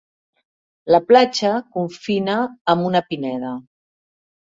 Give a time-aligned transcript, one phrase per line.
[0.93, 2.37] La platja confina
[2.75, 3.53] amb una pineda.